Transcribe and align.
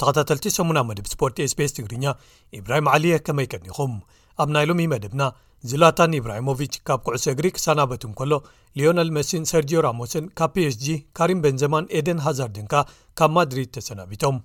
ተኸታተልቲ 0.00 0.48
8ሙና 0.56 0.82
ምድብ 0.88 1.06
ስፖርት 1.12 1.38
sbስ 1.50 1.74
ትግርኛ 1.76 2.04
ኢብራሂም 2.58 2.88
ዓልየ 2.94 3.16
ከመይቀኒኹም 3.26 3.92
ኣብ 4.42 4.48
ናይ 4.54 4.64
ሎም 4.70 4.80
መደብና 4.92 5.22
ዝላታን 5.70 6.12
ኢብራሂሞቭች 6.18 6.74
ካብ 6.88 7.00
ኩዕሶ 7.06 7.24
እግሪ 7.32 7.46
ክሰናበትን 7.54 8.12
ከሎ 8.18 8.32
ሊዮነል 8.78 9.08
መሲን 9.16 9.44
ሰርጅዮ 9.50 9.78
ራሞስን 9.86 10.26
ካብ 10.38 10.50
ፒኤስg 10.56 10.84
ካሪም 11.18 11.40
በንዘማን 11.44 11.88
ኤደን 11.98 12.20
ሃዛርድንካ 12.26 12.74
ካብ 13.20 13.30
ማድሪድ 13.36 13.70
ተሰናቢቶም 13.76 14.36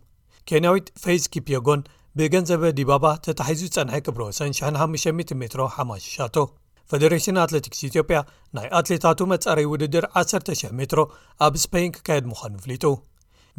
ኬንያዊት 0.52 0.88
ፈይዝ 1.04 1.26
ኪፕየጎን 1.34 1.82
ብገንዘበ 2.20 2.64
ዲባባ 2.80 3.06
ተታሒዙ 3.26 3.64
ጸንሐ 3.76 3.96
ክብሮወሰን 4.08 4.52
50 4.82 5.38
ሜትሮ 5.44 5.62
ሓማሽሻቶ 5.76 6.36
ፈደሬሽን 6.92 7.40
ኣትለቲክስ 7.44 7.82
ኢትዮጵያ 7.90 8.18
ናይ 8.56 8.68
ኣትሌታቱ 8.80 9.20
መጻረይ 9.34 9.66
ውድድር 9.74 10.06
1,000 10.24 10.76
ሜትሮ 10.80 11.02
ኣብ 11.46 11.54
ስፔይን 11.66 11.92
ክካየድ 11.98 12.26
ምዃኑ 12.32 12.54
ፍሉጡ 12.66 12.86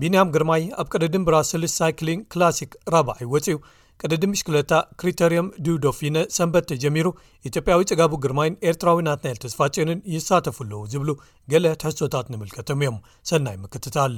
ቢንያም 0.02 0.32
ግርማይ 0.34 0.62
ኣብ 0.80 0.86
ቅድድን 0.92 1.24
ብራ 1.28 1.36
ስልስ 1.52 1.72
ሳይክሊን 1.80 2.20
ክላሲክ 2.34 2.72
4ብ 2.94 3.08
ይወፅኡ 3.24 3.56
ቅደዲምሽ2ለታ 4.02 4.72
ክሪተሪም 5.00 5.48
ዱ 5.66 5.74
ዶፊነ 5.84 6.16
ሰንበት 6.36 6.64
ተጀሚሩ 6.70 7.06
ኢትዮጵያዊ 7.48 7.80
ጽጋቡ 7.90 8.12
ግርማይን 8.24 8.56
ኤርትራዊ 8.70 8.98
ናትናኤል 9.08 9.38
ተዝፋጭኑን 9.44 10.00
ይሳተፉለው 10.14 10.80
ዝብሉ 10.92 11.10
ገለ 11.52 11.66
ትሕሶታት 11.82 12.26
ንምልከቶም 12.32 12.80
እዮም 12.84 12.98
ሰናይ 13.30 13.56
ምክትታል 13.64 14.14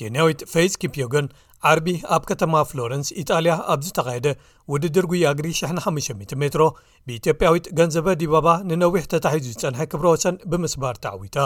ኬንያዊት 0.00 0.40
ፈይዝ 0.52 0.72
ኪፕዮግን 0.82 1.26
ዓርቢ 1.68 1.86
ኣብ 2.14 2.22
ከተማ 2.30 2.54
ፍሎረንስ 2.70 3.08
ኢጣልያ 3.20 3.52
ኣብዝተካየደ 3.74 4.28
ውድድር 4.72 5.04
ጉያግሪ 5.12 5.46
150ሜትሮ 5.70 6.62
ብኢትዮጵያዊት 7.06 7.66
ገንዘበ 7.78 8.08
ዲባባ 8.22 8.48
ንነዊሕ 8.70 9.02
ተታሒዙ 9.12 9.46
ዝፀንሐ 9.56 9.80
ክብሮ 9.92 10.06
ወሰን 10.14 10.36
ብምስባር 10.50 10.96
ተዓዊታ 11.06 11.38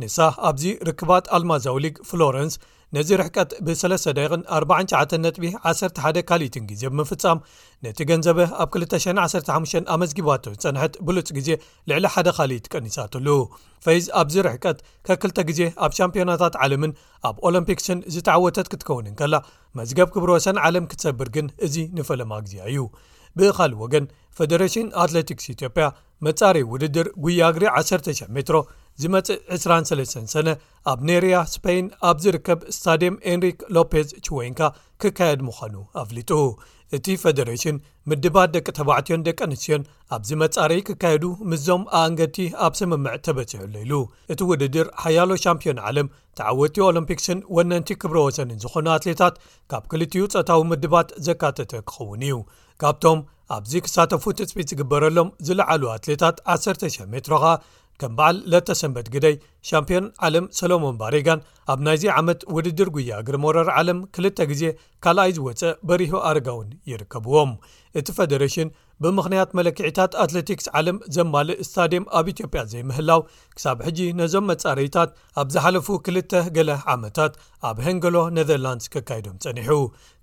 ንሳ 0.00 0.16
ኣብዚ 0.50 0.62
ርክባት 0.88 1.24
ኣልማዛው 1.36 1.76
ሊግ 1.84 1.96
ፍሎረንስ 2.08 2.54
ነዚ 2.96 3.08
ርሕቀት 3.20 3.50
ብ3ዳን 3.66 4.42
49 4.54 5.14
ጥቢ 5.36 5.44
11 5.68 6.18
ካሊኢትን 6.30 6.64
ግዜ 6.70 6.82
ብምፍጻም 6.92 7.38
ነቲ 7.84 7.98
ገንዘበ 8.10 8.38
ኣብ 8.62 8.68
215 8.74 9.92
ኣመዝጊባቶ 9.94 10.44
ፀንሕት 10.64 10.96
ብሉፅ 11.06 11.28
ግዜ 11.38 11.48
ልዕሊ 11.90 12.04
ሓደ 12.14 12.28
ካሊእት 12.38 12.66
ቀኒሳትሉ 12.74 13.28
ፈይዝ 13.86 14.06
ኣብዚ 14.22 14.34
ርሕቀት 14.48 14.78
ከክልተ 15.08 15.38
ግዜ 15.50 15.60
ኣብ 15.84 15.94
ሻምፕዮናታት 15.98 16.56
ዓለምን 16.64 16.92
ኣብ 17.30 17.38
ኦሎምፒክስን 17.48 18.00
ዝተዓወተት 18.16 18.70
ክትከውንን 18.74 19.16
ከላ 19.22 19.34
መዝገብ 19.80 20.10
ክብርሰን 20.16 20.60
ዓለም 20.68 20.86
ክትሰብር 20.92 21.30
ግን 21.38 21.48
እዚ 21.68 21.76
ንፈለማ 21.98 22.32
ግዜ 22.46 22.56
እዩ 22.72 22.84
ብኻልእ 23.40 23.78
ወገን 23.84 24.06
ፈደሬሽን 24.38 24.86
ኣትለቲክስ 25.04 25.46
ኢትዮጵያ 25.54 25.84
መጻሪ 26.28 26.56
ውድድር 26.74 27.06
ጉያግሪ 27.24 27.64
100 27.80 28.16
ሜትሮ 28.36 28.58
ዚ 29.02 29.06
መፂእ 29.14 29.36
23 29.56 30.26
ሰነ 30.32 30.48
ኣብ 30.90 31.00
ነርያ 31.08 31.36
ስፖይን 31.52 31.86
ኣብ 32.08 32.16
ዝርከብ 32.24 32.58
ስታድየም 32.76 33.16
ኤንሪክ 33.32 33.58
ሎፔዝ 33.76 34.08
ችዌንካ 34.26 34.60
ክካየድ 35.02 35.40
ምዃኑ 35.46 35.74
ኣፍሊጡ 36.02 36.30
እቲ 36.96 37.06
ፈደሬሽን 37.22 37.76
ምድባት 38.10 38.50
ደቂ 38.56 38.66
ተባዕትዮን 38.78 39.24
ደቂ 39.28 39.38
ኣንስትዮን 39.48 39.82
ኣብዚ 40.14 40.28
መጻርኢ 40.42 40.80
ክካየዱ 40.88 41.24
ምዞም 41.50 41.82
ኣኣንገድቲ 41.98 42.38
ኣብ 42.66 42.72
ስምምዕ 42.80 43.14
ተበፂሑሎ 43.26 43.72
ኢሉ 43.84 43.92
እቲ 44.32 44.40
ውድድር 44.50 44.88
ሓያሎ 45.02 45.30
ሻምፒዮን 45.44 45.80
ዓለም 45.90 46.08
ተዓወቲ 46.40 46.76
ኦሎምፒክስን 46.90 47.40
ወነንቲ 47.58 47.90
ክብሮ 48.02 48.18
ወሰንን 48.28 48.60
ዝኾኑ 48.64 48.86
ኣትሌታት 48.96 49.34
ካብ 49.72 49.84
ክልትኡ 49.92 50.24
ፀታዊ 50.34 50.60
ምድባት 50.72 51.08
ዘካተተ 51.28 51.72
ክኸውን 51.90 52.24
እዩ 52.28 52.36
ካብቶም 52.82 53.20
ኣብዚ 53.56 53.72
ክሳተፉ 53.86 54.22
ትፅቢት 54.38 54.68
ዝግበረሎም 54.72 55.28
ዝለዓሉ 55.46 55.82
ኣትሌታት 55.94 56.36
1,000 56.54 57.02
ሜትሮኻ 57.14 57.44
ከም 58.00 58.12
በዐል 58.18 58.36
ለተሰንበት 58.52 59.06
ግደይ 59.14 59.34
ሻምፒዮን 59.68 60.06
ዓለም 60.26 60.46
ሰሎሞን 60.60 60.96
ባሬጋን 61.00 61.42
ኣብ 61.72 61.80
ናይዚ 61.86 62.04
ዓመት 62.20 62.40
ውድድር 62.56 62.88
ጉያ 62.96 63.18
ግሪመወረር 63.26 63.68
ዓለም 63.80 63.98
ክልተ 64.14 64.38
ግዜ 64.52 64.62
ካልኣይ 65.04 65.30
ዝወፀእ 65.36 65.76
በሪሁ 65.88 66.14
ኣርጋ 66.30 66.46
እውን 66.54 66.70
ይርከብዎም 66.90 67.52
እቲ 67.98 68.08
ፌደሬሽን 68.16 68.68
ብምኽንያት 69.02 69.50
መለክዒታት 69.58 70.12
ኣትለቲክስ 70.22 70.66
ዓለም 70.78 70.96
ዘማልእ 71.14 71.58
ስታድየም 71.68 72.04
ኣብ 72.18 72.26
ኢትዮጵያ 72.32 72.60
ዘይምህላው 72.72 73.20
ክሳብ 73.56 73.78
ሕጂ 73.86 73.98
ነዞም 74.20 74.44
መጻረይታት 74.50 75.10
ኣብ 75.42 75.48
ዝሓለፉ 75.54 75.88
ክልተ 76.06 76.32
ገሌ 76.56 76.70
ዓመታት 76.94 77.32
ኣብ 77.70 77.78
ሄንገሎ 77.86 78.16
ነዘርላንድስ 78.38 78.86
ክካየዶም 78.94 79.38
ፀኒሑ 79.44 79.74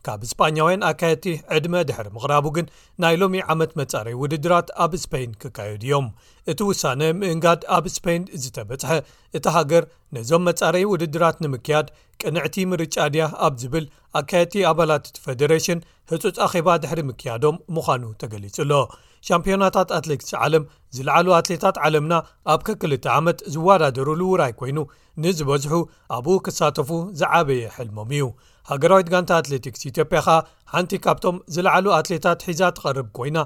ካብ 0.08 0.22
እስፓኛውያን 0.28 0.86
ኣካየቲ 0.92 1.26
ዕድመ 1.58 1.76
ድሕሪ 1.90 2.08
ምቕራቡ 2.16 2.46
ግን 2.58 2.68
ናይ 3.04 3.16
ሎሚ 3.22 3.40
ዓመት 3.54 3.72
መጻረይ 3.82 4.16
ውድድራት 4.22 4.70
ኣብ 4.86 4.94
ስፖይን 5.04 5.32
ክካየድ 5.42 5.82
እዮም 5.88 6.08
እቲ 6.52 6.60
ውሳነ 6.72 7.02
ምእንጋድ 7.22 7.62
ኣብ 7.78 7.86
ስፖይን 7.98 8.24
ዝ 8.44 8.46
ተበፅሐ 8.58 8.92
እቲ 9.38 9.46
ሃገር 9.56 9.84
ነዞም 10.16 10.42
መጻረዪ 10.50 10.86
ውድድራት 10.92 11.38
ንምክያድ 11.44 11.88
ቅንዕቲ 12.22 12.56
ምርጫ 12.72 12.96
ድያ 13.14 13.26
ኣብ 13.46 13.54
ዝብል 13.62 13.86
ኣካየድቲ 14.20 14.56
ኣባላት 14.70 15.04
ቲ 15.16 15.24
ፌደሬሽን 15.26 15.84
ህፁፅ 16.12 16.36
ኣኼባ 16.46 16.70
ድሕሪ 16.84 17.00
ምክያዶም 17.10 17.58
ምዃኑ 17.76 18.04
ተገሊጹ 18.22 18.56
ሎ 18.72 18.82
ሻምፒዮናታት 19.28 19.90
ኣትሌክስ 20.00 20.30
ዓለም 20.44 20.64
ዝለዓሉ 20.96 21.28
ኣትሌታት 21.40 21.78
ዓለምና 21.86 22.14
ኣብ 22.54 22.62
ከክልተ 22.68 23.06
ዓመት 23.20 23.40
ዝወዳደሩሉ 23.54 24.22
ውራይ 24.34 24.54
ኮይኑ 24.60 24.78
ንዝበዝሑ 25.24 25.74
ኣብኡ 26.18 26.36
ክሳተፉ 26.46 26.90
ዝዓበየ 27.22 27.64
ሕልሞም 27.78 28.12
እዩ 28.18 28.26
ሃገራዊት 28.72 29.08
ጋንታ 29.14 29.32
ኣትለቲክስ 29.42 29.82
ኢትዮጵያ 29.92 30.20
ኸኣ 30.28 30.38
ሓንቲ 30.74 30.92
ካብቶም 31.06 31.38
ዝለዓሉ 31.56 31.86
ኣትሌታት 32.00 32.46
ሒዛ 32.48 32.62
ትቐርብ 32.78 33.08
ኮይና 33.20 33.38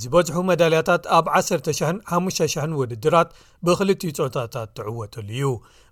ዚበዝሑ 0.00 0.34
መዳልያታት 0.50 1.02
ኣብ 1.16 1.26
1 1.38 1.66
0 1.78 1.98
500 2.18 2.76
ውድድራት 2.80 3.30
ብክልቲዩ 3.66 4.12
ፆታታት 4.18 4.68
ትዕወተሉ 4.76 5.28
እዩ 5.36 5.50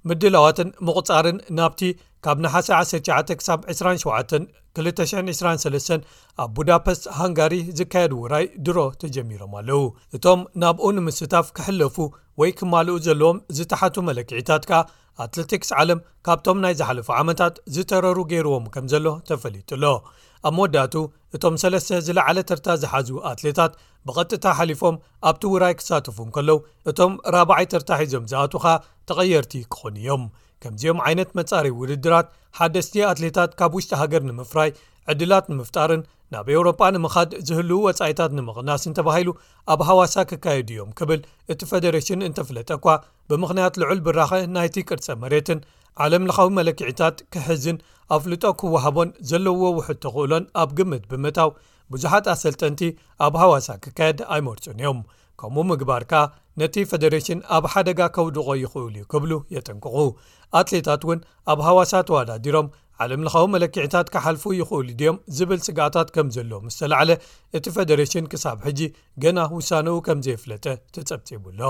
ምድላዋትን 0.08 0.68
ምቕጻርን 0.86 1.38
ናብቲ 1.58 1.80
ካብ 2.24 2.38
ንሓ19-27 2.44 4.40
223 4.78 5.92
ኣብ 6.42 6.50
ቡዳፐስት 6.56 7.04
ሃንጋሪ 7.18 7.52
ዝካየድ 7.78 8.12
ውራይ 8.22 8.44
ድሮ 8.66 8.78
ተጀሚሮም 9.02 9.52
ኣለዉ 9.60 9.80
እቶም 10.16 10.40
ናብኡ 10.62 10.84
ንምስታፍ 10.96 11.46
ክሕለፉ 11.58 11.96
ወይ 12.40 12.50
ክማልኡ 12.58 12.96
ዘለዎም 13.06 13.36
ዝተሓቱ 13.58 13.96
መለክዒታት 14.08 14.62
ከኣ 14.70 14.80
ኣትለቲክስ 15.24 15.70
ዓለም 15.82 16.00
ካብቶም 16.26 16.58
ናይ 16.64 16.74
ዝሓለፉ 16.80 17.08
ዓመታት 17.20 17.54
ዝተረሩ 17.76 18.18
ገይርዎም 18.32 18.64
ከም 18.74 18.84
ዘሎ 18.94 19.06
ተፈሊጡሎ 19.30 19.84
ኣብ 20.48 20.54
መወዳእቱ 20.58 20.94
እቶም 21.36 21.54
ሰለስተ 21.62 21.90
ዝለዕለ 22.06 22.38
ርታ 22.58 22.68
ዝሓዝቡ 22.82 23.16
ኣትሌታት 23.32 23.72
ብቐጥታ 24.08 24.44
ሓሊፎም 24.60 24.96
ኣብቲ 25.30 25.42
ውራይ 25.54 25.74
ክሳትፉን 25.80 26.28
ከለው 26.36 26.58
እቶም 26.92 27.14
4ብዓይ 27.38 27.64
ተርታ 27.72 27.90
ሒዞም 28.02 28.24
ዝኣት 28.32 28.54
ኸ 28.62 28.64
ተቐየርቲ 29.08 29.52
ክኹኑ 29.72 29.96
እዮም 30.02 30.22
ከምዚኦም 30.62 30.98
ዓይነት 31.08 31.30
መጻሪ 31.38 31.66
ውድድራት 31.80 32.26
ሓደስት 32.58 32.94
ኣትሌታት 33.10 33.50
ካብ 33.58 33.72
ውሽጢ 33.76 33.92
ሃገር 34.00 34.22
ንምፍራይ 34.30 34.70
ዕድላት 35.12 35.46
ንምፍጣርን 35.52 36.02
ናብ 36.32 36.48
ኤውሮጳ 36.54 36.80
ንምኻድ 36.94 37.30
ዝህልው 37.48 37.80
ወጻኢታት 37.86 38.32
ንምቕናስን 38.38 38.94
ተባሂሉ 38.98 39.28
ኣብ 39.72 39.80
ሃዋሳ 39.88 40.14
ክካየዱ 40.30 40.68
እዮም 40.74 40.90
ክብል 40.98 41.20
እቲ 41.52 41.60
ፌደሬሽን 41.70 42.20
እንተፍለጠ 42.28 42.68
ኳ 42.84 42.94
ብምኽንያት 43.30 43.78
ልዑል 43.82 44.00
ብራኸ 44.08 44.32
ናይቲ 44.56 44.76
ቅርጸ 44.90 45.08
መሬትን 45.22 45.60
ዓለም 46.04 46.26
ለኻዊ 46.28 46.48
መለክዒታት 46.58 47.16
ክሕዝን 47.34 47.78
ኣፍልጦ 48.16 48.44
ክወሃቦን 48.60 49.08
ዘለውዎ 49.30 49.64
ውሑድ 49.78 49.98
ተኽእሎን 50.04 50.44
ኣብ 50.62 50.70
ግምት 50.78 51.04
ብምታው 51.10 51.50
ብዙሓት 51.94 52.26
ኣሰልጠንቲ 52.32 52.80
ኣብ 53.26 53.34
ሃዋሳ 53.42 53.68
ክካየድ 53.84 54.18
ኣይመርፁን 54.34 54.78
እዮም 54.82 55.00
ከምኡ 55.40 55.64
ምግባር 55.70 56.02
ከኣ 56.10 56.22
ነቲ 56.60 56.74
ፈደሬሽን 56.90 57.38
ኣብ 57.56 57.64
ሓደጋ 57.72 58.00
ከውድቆ 58.14 58.48
ይኽእሉ 58.62 58.90
እዩ 58.98 59.04
ክብሉ 59.12 59.32
የጠንቅቑ 59.54 59.96
ኣትሌታት 60.60 61.02
እውን 61.06 61.20
ኣብ 61.52 61.58
ሃዋሳ 61.66 61.92
ተዋዳዲሮም 62.08 62.68
ዓለምልኻዊ 63.04 63.44
መለክዕታት 63.54 64.08
ካሓልፉ 64.14 64.44
ይኽእሉ 64.60 64.88
ድኦም 65.00 65.18
ዝብል 65.36 65.60
ስግኣታት 65.66 66.08
ከም 66.14 66.30
ዘለዎ 66.36 66.58
ምስተለዓለ 66.66 67.10
እቲ 67.58 67.66
ፈደሬሽን 67.76 68.26
ክሳብ 68.32 68.58
ሕጂ 68.68 68.80
ገና 69.24 69.38
ውሳነኡ 69.58 69.96
ከም 70.08 70.18
ዘይፍለጠ 70.26 70.66
ተጸብፂቡኣሎ 70.96 71.62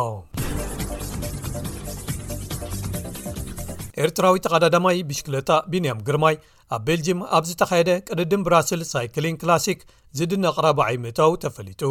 ኤርትራዊ 4.05 4.37
ተቀዳዳማይ 4.45 4.99
ብሽክለጣ 5.09 5.49
ብንያም 5.71 5.99
ግርማይ 6.06 6.37
ኣብ 6.75 6.83
ቤልጅም 6.87 7.21
ኣብ 7.37 7.45
ዝተኻየደ 7.49 7.91
ቅድድም 8.09 8.43
ብራሲል 8.47 8.83
ሳይክሊን 8.95 9.39
ክላሲክ 9.43 9.79
ዝድነ 10.19 10.45
ቕረ 10.57 10.67
በዓይምእተው 10.79 11.31
ተፈሊጡ 11.43 11.83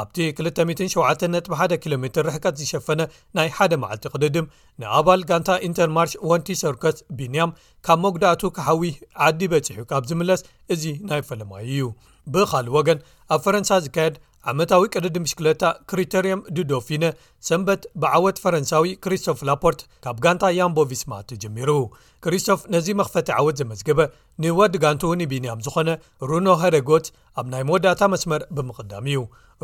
ኣብቲ 0.00 0.16
207 0.46 1.48
ጥ1 1.48 1.74
ኪሎ 1.82 1.94
ሜር 2.02 2.10
ርሕቀት 2.26 2.54
ዝሸፈነ 2.60 3.00
ናይ 3.36 3.48
1ደ 3.58 3.72
መዓልቲ 3.82 4.06
ቅድድም 4.14 4.50
ንኣባል 4.82 5.20
ጋንታ 5.28 5.50
ኢንተርማርሽ 5.68 6.14
ወንቲ 6.30 6.48
ሰርኮስ 6.62 6.98
ቢንያም 7.18 7.54
ካብ 7.88 8.00
መጉዳእቱ 8.04 8.42
ካሓዊ 8.56 8.90
ዓዲ 9.26 9.40
በፂሑ 9.52 9.78
ካብ 9.92 10.02
ዝምለስ 10.10 10.42
እዚ 10.76 10.82
ናይ 11.10 11.22
ፈለማይ 11.28 11.64
እዩ 11.74 11.84
ብኻሊእ 12.34 12.74
ወገን 12.78 12.98
ኣብ 13.36 13.40
ፈረንሳ 13.46 13.70
ዝካየድ 13.86 14.16
ዓመታዊ 14.50 14.82
ቅሪዲ 14.94 15.16
ምሽክለታ 15.22 15.62
ክሪቴርየም 15.90 16.42
ድዶፊነ 16.56 17.04
ሰንበት 17.48 17.82
ብዓወት 18.02 18.36
ፈረንሳዊ 18.44 18.86
ክሪስቶፍ 19.04 19.38
ላፖርት 19.48 19.80
ካብ 20.04 20.16
ጋንታ 20.24 20.44
ያምቦቪስማትጀሚሩ 20.58 21.70
ክሪስቶፍ 22.24 22.60
ነዚ 22.74 22.88
መኽፈቲ 23.00 23.28
ዓወት 23.38 23.58
ዘመዝገበ 23.62 24.00
ንወዲጋንቱ 24.44 25.02
ኒቢንያም 25.22 25.62
ዝኾነ 25.66 25.90
ሩኖ 26.30 26.46
ሃረጎት 26.62 27.08
ኣብ 27.40 27.46
ናይ 27.54 27.64
መወዳእታ 27.70 28.02
መስመር 28.14 28.44
ብምቕዳም 28.58 29.06
እዩ 29.12 29.20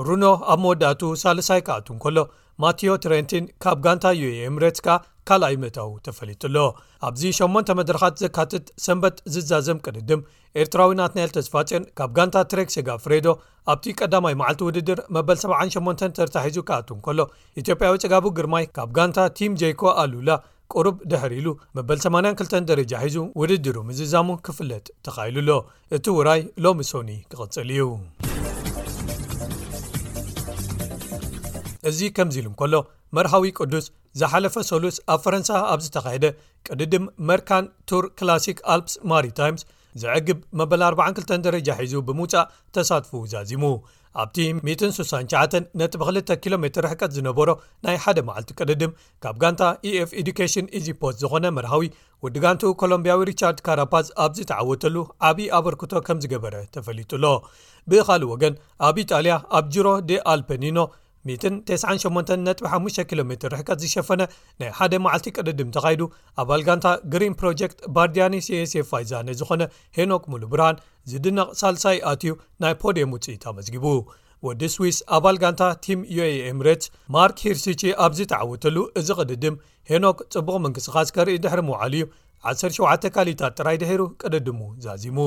ሩኖ 0.08 0.24
ኣብ 0.54 0.60
መወዳእቱ 0.64 1.02
ሳለሳይ 1.22 1.62
ከኣቱን 1.68 2.00
ከሎ 2.04 2.18
ማቴዮ 2.64 2.90
ትረንቲን 3.04 3.44
ካብ 3.62 3.78
ጋንታ 3.86 4.06
ዩ 4.20 4.24
የ 4.38 4.42
እምሬትስካ 4.52 4.88
ካልኣይ 5.28 5.54
ምእታው 5.60 5.90
ተፈሊጡኣሎ 6.06 6.56
ኣብዚ 7.08 7.22
8 7.36 7.70
መድረካት 7.78 8.14
ዘካትት 8.22 8.66
ሰንበት 8.86 9.16
ዝዛዘም 9.34 9.78
ቅድድም 9.84 10.22
ኤርትራዊ 10.62 10.90
ናትንኤል 11.00 11.30
ተስፋፅን 11.36 11.84
ካብ 11.98 12.10
ጋንታ 12.16 12.36
ትሬክ 12.50 12.68
ስጋብ 12.74 12.98
ፍሬዶ 13.04 13.26
ኣብቲ 13.74 13.86
ቀዳማይ 14.00 14.34
መዓልቲ 14.40 14.60
ውድድር 14.68 14.98
መበል78 15.16 16.04
ተርታ 16.18 16.36
ሒዙ 16.48 16.58
ካኣቱ 16.70 16.88
እከሎ 16.98 17.18
ኢትዮጵያዊ 17.62 17.94
ፀጋቡ 18.04 18.24
ግርማይ 18.40 18.66
ካብ 18.78 18.90
ጋንታ 18.98 19.18
ቲም 19.38 19.54
jኮ 19.62 19.82
ኣሉላ 20.02 20.30
ቁሩብ 20.74 20.98
ድሕር 21.12 21.32
ኢሉ 21.38 21.48
መበል 21.78 21.98
82 22.04 22.70
ደረጃ 22.72 22.92
ሒዙ 23.06 23.18
ውድድሩ 23.40 23.76
ምዝዛሙ 23.88 24.28
ክፍለጥ 24.46 24.86
ተኻኢሉሎ 25.06 25.50
እቲ 25.98 26.04
ውራይ 26.18 26.42
ሎሚ 26.66 26.80
ሶኒ 26.92 27.10
ክቕፅል 27.32 27.70
እዩ 27.74 27.88
እዚ 31.88 31.98
ከምዚ 32.16 32.36
ኢሉ 32.40 32.46
እከሎ 32.54 32.74
መርሃዊ 33.16 33.46
ቅዱስ 33.60 33.86
ዝሓለፈ 34.20 34.56
ሰሉስ 34.70 34.96
ኣብ 35.12 35.20
ፈረንሳ 35.24 35.50
ኣብ 35.72 35.80
ዝተኻሂደ 35.84 36.24
ቅድድም 36.66 37.04
መርካን 37.28 37.64
ቱር 37.90 38.04
ክላሲክ 38.18 38.58
ኣልፕስ 38.74 38.94
ማሪታይምስ 39.12 39.62
ዝዕግብ 40.02 40.38
መበ 40.60 40.72
42 40.84 41.34
ደረጃ 41.46 41.68
ሒዙ 41.82 41.94
ብምውፃእ 42.08 42.48
ተሳትፉ 42.76 43.12
ዛዚሙ 43.32 43.64
ኣብቲ 44.22 44.38
169 44.68 45.60
ነጢ 45.80 45.92
ብ2ል 46.00 46.18
ኪሎ 46.42 46.54
ሜር 46.64 46.78
ርሕቀት 46.84 47.12
ዝነበሮ 47.16 47.48
ናይ 47.86 47.96
1ደ 48.04 48.18
መዓልቲ 48.28 48.50
ቅድድም 48.60 48.92
ካብ 49.22 49.36
ጋንታ 49.42 49.62
eኤf 49.90 50.10
ኤdኬሽን 50.20 50.66
eዚፖት 50.78 51.14
ዝኾነ 51.22 51.44
መርሃዊ 51.58 51.84
ውዲ 52.26 52.36
ጋንቱ 52.44 52.62
ኮሎምብያዊ 52.82 53.20
ሪቻርድ 53.30 53.58
ካራፓዝ 53.68 54.08
ኣብዚ 54.24 54.38
ተዓወተሉ 54.50 54.96
ዓብዪ 55.30 55.46
ኣበርክቶ 55.58 55.92
ከም 56.08 56.20
ዝገበረ 56.24 56.54
ተፈሊጡ 56.76 57.10
ሎ 57.24 57.32
ብኻልእ 57.92 58.28
ወገን 58.34 58.54
ኣብ 58.88 58.98
ኢጣልያ 59.04 59.36
ኣብ 59.58 59.66
ጅሮ 59.76 59.86
d 60.10 60.20
ኣልpኒኖ 60.34 60.78
198.5 61.28 63.04
ኪ 63.10 63.20
ሜ 63.28 63.32
ርሕከት 63.52 63.78
ዝሸፈነ 63.82 64.22
ናይ 64.60 64.70
1 64.86 64.96
መዓልቲ 65.04 65.26
ቅድድም 65.36 65.68
ተኻይዱ 65.76 66.02
ኣባል 66.42 66.62
ጋንታ 66.66 66.86
ግሪን 67.12 67.34
ፕሮጀክት 67.40 67.78
ባርዲያኒ 67.96 68.34
cስ 68.48 68.72
ፋይዛነ 68.90 69.26
ዝኾነ 69.40 69.62
ሄኖክ 69.98 70.24
ሙሉብራን 70.32 70.76
ዝድነቕ 71.12 71.48
ሳልሳይ 71.60 71.98
ኣትዩ 72.10 72.32
ናይ 72.64 72.74
ፖድየም 72.82 73.14
ውፅኢ 73.16 73.36
ኣመዝጊቡ 73.52 73.86
ወዲ 74.46 74.62
ስዊስ 74.74 74.96
ኣባል 75.16 75.36
ጋንታ 75.42 75.62
ቲም 75.84 76.00
ዩኤኤምሬትስ 76.16 76.90
ማርክ 77.16 77.38
ሂርስቺ 77.46 77.82
ኣብዝ 78.04 78.20
ተዓውተሉ 78.32 78.76
እዚ 79.00 79.08
ቅድድም 79.20 79.56
ሄኖክ 79.90 80.18
ጽቡቕ 80.34 80.56
ምንቅስኻስ 80.64 81.08
ከርኢ 81.16 81.36
ድሕሪ 81.44 81.60
ምውዓል 81.68 81.94
ዩ 82.00 82.04
17 82.52 83.08
ካሊታት 83.16 83.54
ጥራይ 83.58 83.76
ድሒሩ 83.82 84.02
ቅድድሙ 84.22 84.60
ዛዚሙ 84.84 85.18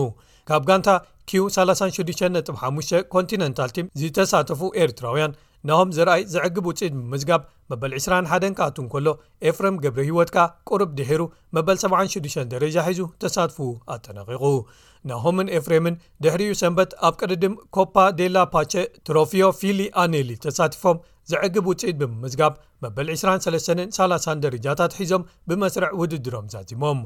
ካብ 0.50 0.64
ጋንታ 0.70 0.90
q365 1.30 2.92
ኮንቲነንታል 3.14 3.70
ቲም 3.76 3.88
ዝተሳተፉ 4.02 4.62
ኤርትራውያን 4.84 5.32
ናሆም 5.69 5.90
ዝርኣይ 5.96 6.22
ዝዕግብ 6.34 6.66
ውፅኢት 6.69 6.94
ብምዝጋብ 6.98 7.42
መበል 7.72 7.92
21 8.00 8.54
ካኣቱን 8.58 8.86
ከሎ 8.92 9.08
ኤፍሬም 9.50 9.78
ገብሪ 9.84 10.04
ህይወትካ 10.10 10.38
ቁርብ 10.69 10.92
ድሔሩ 10.98 11.22
መበል 11.56 11.78
76 11.81 12.38
ደረጃ 12.54 12.75
ሒዙ 12.88 13.00
ተሳትፉ 13.22 13.58
ኣጠነቂቑ 13.96 14.44
ናሆምን 15.12 15.52
ኤፍሬምን 15.60 15.98
ድሕርኡ 16.25 16.52
ሰንበት 16.62 16.92
ኣብ 17.08 17.16
ቅርድም 17.22 17.56
ኮፓ 17.78 17.96
ዴላ 18.19 18.38
ፓቸ 18.54 18.74
ትሮፊዮ 19.10 19.44
ፊሊ 19.62 19.81
ኣኔሊ 20.04 20.30
ተሳትፎም 20.46 21.00
ዘዕግብ 21.34 21.66
ውፅኢት 21.72 21.98
ብምዝጋብ 22.04 22.54
መበል 22.86 23.10
2330 23.16 24.38
ደረጃታት 24.46 24.96
ሒዞም 25.02 25.25
ብመስርዕ 25.50 25.92
ውድድሮም 26.04 26.48
ዛዚሞም 26.56 27.02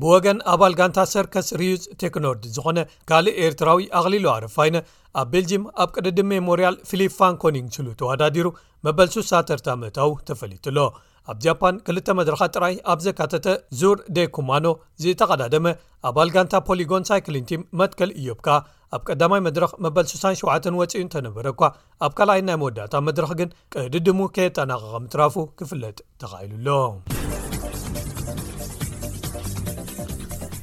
ብወገን 0.00 0.38
ኣባል 0.52 0.74
ጋንታ 0.80 0.98
ሰርክስ 1.12 1.48
ሪዩዝ 1.60 1.82
ቴክኖሮጂ 2.02 2.44
ዝኾነ 2.56 2.78
ካልእ 3.08 3.36
ኤርትራዊ 3.46 3.80
ኣቕሊ 3.98 4.14
ሉዋረፋይነ 4.24 4.76
ኣብ 5.20 5.26
ቤልጅም 5.32 5.64
ኣብ 5.82 5.88
ቅድድ 5.96 6.18
ሜሞርያል 6.30 6.76
ፊሊፕ 6.90 7.12
ፋንኮኒንግስ 7.20 7.78
ሉ 7.86 7.90
ተዋዳዲሩ 8.00 8.46
መበል 8.86 9.08
6ተታምእታው 9.16 10.12
ተፈሊቱ 10.28 10.64
ሎ 10.76 10.84
ኣብ 11.32 11.36
ጃፓን 11.44 11.74
ክልተ 11.86 12.06
መድረኻ 12.18 12.40
ጥራይ 12.54 12.74
ኣብ 12.92 13.00
ዘካተተ 13.06 13.46
ዙር 13.80 13.98
ዴ 14.16 14.24
ኩማኖ 14.36 14.64
እዚተቐዳደመ 15.00 15.66
ኣባል 16.10 16.30
ጋንታ 16.36 16.54
ፖሊጎን 16.68 17.06
ሳይክሊንቲም 17.10 17.66
መትከል 17.80 18.12
እዮብካ 18.22 18.48
ኣብ 18.96 19.02
ቀዳማይ 19.10 19.42
መድረኽ 19.48 19.70
መበል 19.86 20.06
67 20.14 20.70
ወፂኡ 20.82 20.92
እንተነበረ 21.04 21.46
እኳ 21.54 21.62
ኣብ 22.06 22.14
ካልኣይ 22.20 22.42
ናይ 22.48 22.58
መወዳእታ 22.62 22.94
መድረኽ 23.10 23.30
ግን 23.42 23.50
ቅድድሙ 23.74 24.18
ከየ 24.38 24.54
ጠናቕቀ 24.58 24.94
ምትራፉ 25.06 25.36
ክፍለጥ 25.60 25.98
ተኻኢሉ 26.22 26.66
ኣሎ 26.82 27.10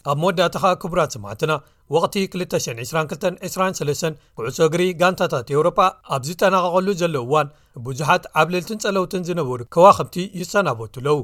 ኣብ 0.10 0.18
መወዳእታ 0.22 0.56
ኻ 0.62 0.66
ክቡራት 0.82 1.12
ሰማዕትና 1.16 1.52
ወቕቲ 1.94 2.16
222 2.42 3.44
23 3.48 4.16
ኩዕሶ 4.38 4.58
እግሪ 4.70 4.82
ጋንታታት 5.02 5.48
ኤውሮጳ 5.56 5.80
ኣብ 6.16 6.22
ዝጠናቐቐሉ 6.28 6.88
ዘለው 7.02 7.26
ዋን 7.34 7.48
ብዙሓት 7.86 8.24
ዓብልልትን 8.42 8.82
ጸለውትን 8.84 9.26
ዝነበሩ 9.28 9.60
ከዋኸምቲ 9.76 10.16
ይሰናበቱኣለዉ 10.40 11.18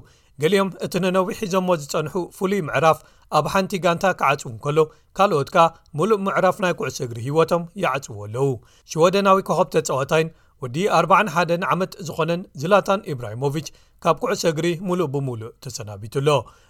ገሊኦም 0.44 0.70
እቲ 0.86 0.94
ንነዊሒ 1.04 1.40
ዞሞ 1.54 1.68
ዝፀንሑ 1.84 2.14
ፍሉይ 2.38 2.62
ምዕራፍ 2.68 2.98
ኣብ 3.40 3.46
ሓንቲ 3.54 3.74
ጋንታ 3.86 4.06
ኪዓፅው 4.22 4.56
ከሎ 4.66 4.80
ካልኦት 5.20 5.50
ከ 5.56 5.68
ሙሉእ 6.00 6.22
ምዕራፍ 6.28 6.58
ናይ 6.66 6.74
ኩዕሶ 6.82 6.98
እግሪ 7.08 7.20
ሂወቶም 7.30 7.64
ይዓፅዎ 7.84 8.18
ኣለው 8.28 8.50
ሽወደናዊ 8.94 9.40
ኮኸብተት 9.50 9.90
ፀዋታይን 9.92 10.32
ወዲ 10.64 10.78
41 11.00 11.56
ዓመት 11.74 11.92
ዝኾነን 12.08 12.44
ዝላታን 12.62 13.00
ኢብራሂሞቭች 13.14 13.68
ካብ 14.04 14.18
ኩዕሶ 14.22 14.44
እግሪ 14.54 14.68
ሙሉእ 14.88 15.10
ብሙሉእ 15.14 15.52
ተሰናቢትሎ 15.64 16.30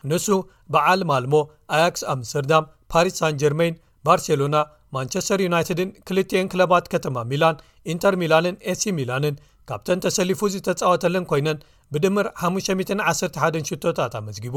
ንሱ 0.09 0.25
በዓል 0.73 1.01
ማልሞ 1.09 1.33
ኣያክስ 1.75 2.03
ኣምስተርዳም 2.13 2.67
ፓሪስ 2.93 3.15
ሳን 3.19 3.39
ጀርሜን 3.43 3.75
ባርሴሎና 4.07 4.55
ማንቸስተር 4.95 5.39
ዩናይትድን 5.47 5.89
ክልትኤን 6.07 6.51
ክለባት 6.51 6.85
ከተማ 6.93 7.17
ሚላን 7.31 7.55
ኢንተር 7.93 8.15
ሚላንን 8.23 8.57
ኤሲ 8.73 8.83
ሚላንን 8.99 9.39
ካብተን 9.69 10.01
ተሰሊፉ 10.05 10.39
ዝተጻወተለን 10.53 11.25
ኮይነን 11.31 11.59
ብድምር 11.93 12.27
511ሽቶታት 12.49 14.13
ኣመዝጊቡ 14.19 14.55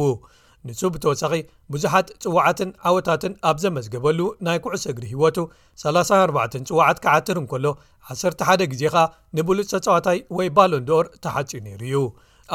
ንሱ 0.69 0.81
ብተወሳኺ 0.95 1.33
ብዙሓት 1.73 2.07
ጽዋዓትን 2.25 2.71
ዓወታትን 2.89 3.35
ኣብ 3.49 3.57
ዘመዝገበሉ 3.65 4.21
ናይ 4.47 4.59
ኩዕሰ 4.65 4.85
እግሪ 4.93 5.05
ሂይወቱ 5.13 5.37
34 5.83 6.57
ፅዋዓት 6.71 6.99
ከዓትር 7.05 7.37
እንከሎ 7.43 7.67
11 8.15 8.65
ግዜኻ 8.73 8.95
ንብሉእ 9.39 9.69
ተጻዋታይ 9.75 10.21
ወይ 10.39 10.49
ባሎንዶር 10.57 11.07
ተሓጭ 11.27 11.51
ነይሩ 11.67 11.85
እዩ 11.91 11.99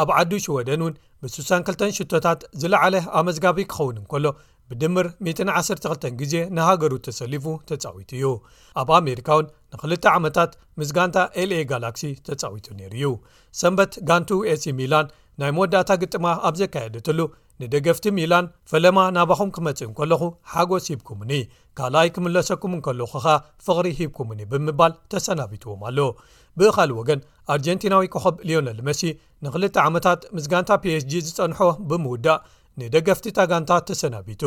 ኣብ 0.01 0.09
ዓዱሹ 0.19 0.45
ወደን 0.57 0.81
እውን 0.83 0.95
ብ62 1.23 1.81
ሽቶታት 1.97 2.39
ዝለዓለ 2.61 2.95
ኣመዝጋቢ 3.19 3.57
ክኸውንንከሎ 3.71 4.25
ብድምር 4.69 5.07
112 5.27 6.05
ጊዜ 6.21 6.35
ንሃገሩ 6.55 6.93
ተሰሊፉ 7.07 7.45
ተጻዊቱ 7.69 8.09
እዩ 8.19 8.27
ኣብ 8.81 8.89
ኣሜሪካ 8.99 9.27
እውን 9.35 9.47
ንክልተ 9.73 10.05
ዓመታት 10.17 10.51
ምስ 10.79 10.91
ጋንታ 10.97 11.17
ኤlኤ 11.43 11.61
ጋላክሲ 11.71 12.03
ተጻዊቱ 12.27 12.67
ነይሩ 12.79 12.93
እዩ 12.99 13.07
ሰንበት 13.61 13.95
ጋንቱ 14.09 14.29
ኤሲ 14.53 14.65
ሚላን 14.79 15.07
ናይ 15.41 15.51
መወዳእታ 15.57 15.91
ግጥማ 16.03 16.25
ኣብ 16.47 16.55
ዘካየደትሉ 16.61 17.19
ንደገፍቲ 17.61 18.05
ሚላን 18.17 18.45
ፈለማ 18.71 18.99
ናባኹም 19.17 19.49
ክመጽእ 19.55 19.87
እንከለኹ 19.87 20.21
ሓጐስ 20.53 20.85
ሂብኩምኒ 20.91 21.31
ካልኣይ 21.77 22.09
ክምለሰኩም 22.15 22.71
እንከለኹ 22.77 23.11
ኸ 23.25 23.35
ፍቕሪ 23.65 23.87
ሂብኩምኒ 23.99 24.39
ብምባል 24.51 24.93
ተሰናቢትዎም 25.11 25.81
ኣሎ 25.89 25.99
ብኻሊእ 26.59 26.97
ወገን 27.01 27.19
ኣርጀንቲናዊ 27.55 28.05
ኮኸብ 28.15 28.35
ሊዮነል 28.49 28.79
መሲ 28.89 29.01
ንኽልተ 29.45 29.75
ዓመታት 29.89 30.19
ምስ 30.37 30.47
ጋንታ 30.53 30.71
ፒhg 30.85 31.13
ዝጸንሖ 31.27 31.59
ብምውዳእ 31.91 32.41
ንደገፍቲ 32.81 33.25
ታጋንታ 33.37 33.71
ተሰናቢቱ 33.89 34.43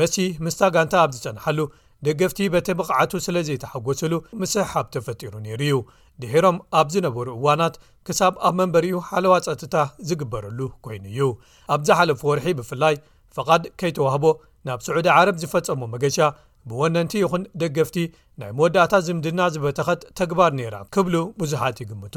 መሲ 0.00 0.14
ምስ 0.44 0.54
ታጋንታ 0.62 0.94
ኣብ 1.04 1.10
ዝጸናሓሉ 1.16 1.58
ደገፍቲ 2.06 2.38
በቲ 2.54 2.68
ብቕዓቱ 2.78 3.12
ስለ 3.26 3.36
ዘይተሓጐስሉ 3.48 4.14
ምስሕ 4.40 4.66
ኣብ 4.80 4.86
ተፈጢሩ 4.94 5.32
ነይሩ 5.46 5.62
እዩ 5.66 5.76
ድሄሮም 6.22 6.56
ኣብ 6.80 6.88
ዝነበሩ 6.94 7.28
እዋናት 7.38 7.74
ክሳብ 8.06 8.34
ኣብ 8.46 8.54
መንበሪኡ 8.60 8.96
ሓለዋ 9.08 9.34
ፀጥታ 9.46 9.76
ዝግበረሉ 10.08 10.58
ኮይኑ 10.84 11.04
እዩ 11.12 11.20
ኣብዛሓለፊ 11.76 12.20
ወርሒ 12.30 12.46
ብፍላይ 12.58 12.96
ፍቓድ 13.36 13.62
ከይተዋህቦ 13.82 14.24
ናብ 14.66 14.80
ስዑዳ 14.86 15.06
ዓረብ 15.18 15.38
ዝፈጸሞ 15.42 15.80
መገሻ 15.94 16.16
ብወነንቲ 16.70 17.12
ይኹን 17.22 17.42
ደገፍቲ 17.60 17.96
ናይ 18.40 18.50
መወዳእታ 18.58 18.94
ዝምድና 19.06 19.40
ዝበተኸት 19.54 20.00
ተግባር 20.20 20.52
ነይራ 20.58 20.76
ክብሉ 20.94 21.14
ብዙሓት 21.40 21.76
ይግምቱ 21.82 22.16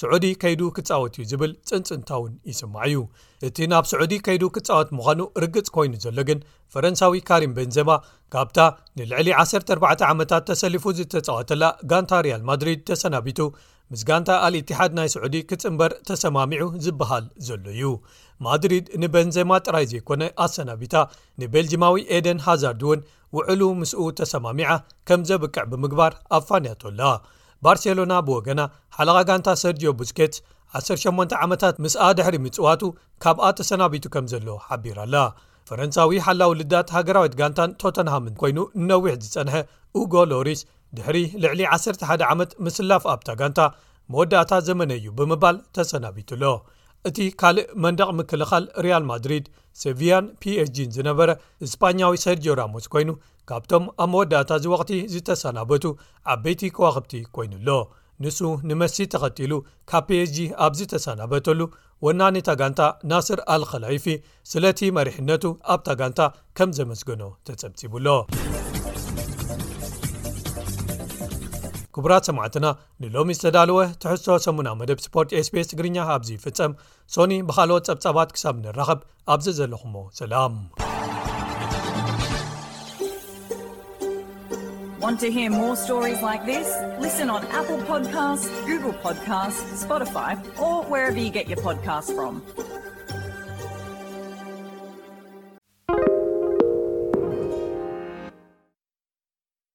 ስዑዲ 0.00 0.24
ከይዱ 0.42 0.60
ክጻወት 0.76 1.14
እዩ 1.18 1.24
ዝብል 1.30 1.52
ፅንፅንታ 1.68 2.10
ውን 2.22 2.34
ይስማዕ 2.50 2.84
እዩ 2.90 3.00
እቲ 3.48 3.56
ናብ 3.72 3.86
ስዑዲ 3.92 4.12
ከይዱ 4.26 4.42
ክጻወት 4.56 4.90
ምዃኑ 4.98 5.20
ርግጽ 5.44 5.68
ኮይኑ 5.76 5.94
ዘሎ 6.04 6.18
ግን 6.30 6.42
ፈረንሳዊ 6.74 7.20
ካሪም 7.30 7.56
ቤንዘማ 7.60 7.90
ካብታ 8.34 8.58
ንልዕሊ 8.98 9.28
14 9.44 10.06
ዓመታት 10.12 10.44
ተሰሊፉ 10.52 10.84
ዝተፀዋተላ 11.00 11.64
ጋንታ 11.92 12.12
ርያል 12.28 12.44
ማድሪድ 12.50 12.82
ተሰናቢቱ 12.90 13.40
ምስ 13.92 14.00
ጋንታ 14.08 14.30
አልእትሓድ 14.46 14.92
ናይ 14.96 15.08
ስዑዲ 15.12 15.34
ክጽንበር 15.50 15.90
ተሰማሚዑ 16.08 16.64
ዝበሃል 16.84 17.24
ዘሎ 17.46 17.64
እዩ 17.74 17.92
ማድሪድ 18.46 18.86
ንበንዜማ 19.02 19.52
ጥራይ 19.66 19.86
ዘይኮነ 19.92 20.22
ኣሰናቢታ 20.44 20.94
ንቤልጅማዊ 21.40 21.94
ኤደን 22.16 22.40
ሃዛርድ 22.46 22.82
እውን 22.86 23.00
ውዕሉ 23.36 23.62
ምስኡ 23.80 24.02
ተሰማሚዓ 24.20 24.70
ከም 25.10 25.22
ዘብቅዕ 25.30 25.64
ብምግባር 25.70 26.12
ኣፋንያቶላ 26.38 27.00
ባርሴሎና 27.64 28.12
ብወገና 28.26 28.60
ሓለቓ 28.98 29.16
ጋንታ 29.30 29.48
ሰርጅ 29.62 29.82
ቡስኬትስ 30.00 30.38
18 30.80 31.34
ዓመታት 31.44 31.76
ምስኣድሕሪ 31.84 32.36
ምጽዋቱ 32.44 32.82
ካብኣ 33.24 33.44
ተሰናቢቱ 33.60 34.04
ከም 34.16 34.26
ዘሎ 34.32 34.48
ሓቢራኣላ 34.66 35.16
ፈረንሳዊ 35.68 36.18
ሓላዊ 36.26 36.52
ልዳት 36.60 36.88
ሃገራዊት 36.96 37.34
ጋንታን 37.40 37.72
ቶተንሃምን 37.80 38.36
ኮይኑ 38.42 38.58
ንነዊሕ 38.82 39.14
ዝፀንሐ 39.24 39.56
ኡጎ 40.00 40.14
ሎሪስ 40.32 40.60
ድሕሪ 40.96 41.18
ልዕሊ 41.42 41.60
11 41.76 42.24
ዓመት 42.32 42.50
ምስላፍ 42.66 43.04
ኣብ 43.12 43.20
ታጋንታ 43.28 43.60
መወዳእታ 44.12 44.52
ዘመነዩ 44.68 45.06
ብምባል 45.18 45.56
ተሰናቢቱሎ 45.76 46.44
እቲ 47.08 47.18
ካልእ 47.40 47.66
መንደቕ 47.84 48.08
ምክልኻል 48.20 48.64
ሪያል 48.84 49.04
ማድሪድ 49.10 49.44
ሰቪያን 49.82 50.24
ፒኤhgን 50.42 50.90
ዝነበረ 50.96 51.30
እስፓኛዊ 51.66 52.14
ሰርጅ 52.24 52.46
ራሞስ 52.60 52.86
ኮይኑ 52.94 53.10
ካብቶም 53.50 53.84
ኣብ 54.04 54.08
መወዳእታ 54.12 54.50
እዚወቕቲ 54.60 54.92
ዝተሰናበቱ 55.12 55.84
ዓበይቲ 56.34 56.62
ከዋኽብቲ 56.76 57.12
ኰይኑኣሎ 57.36 57.68
ንሱ 58.24 58.38
ንመሲ 58.68 58.98
ተኸቲሉ 59.14 59.52
ካብ 59.90 60.04
ፒhg 60.08 60.36
ኣብዝተሰናበተሉ 60.66 61.60
ወናኒ 62.06 62.36
ታጋንታ 62.48 62.80
ናስር 63.12 63.40
ኣልከላይፊ 63.54 64.06
ስለቲ 64.52 64.80
መሪሕነቱ 64.98 65.44
ኣብ 65.74 65.82
ታጋንታ 65.90 66.20
ከም 66.58 66.72
ዘመስገኖ 66.80 67.22
ተጸምጺቡሎ 67.50 68.06
ክቡራት 72.00 72.24
8ማዕትና 72.30 72.66
ንሎሚ 73.02 73.30
ዝተዳለወ 73.36 73.78
ትሕሶ 74.02 74.26
ሰሙና 74.44 74.68
መደብ 74.80 74.98
ስፖርት 75.04 75.30
spስ 75.46 75.68
ትግርኛ 75.70 75.96
ኣብዚ 76.14 76.30
ፍፀም 76.44 76.72
ሶኒ 77.14 77.32
ብካልኦት 77.48 77.86
ፀብጻባት 77.90 78.28
ክሳብ 78.36 78.56
ንራኸብ 78.68 79.00
ኣብዚ 79.34 79.50
ዘለኹዎ 79.58 80.06
ሰላም 91.90 92.77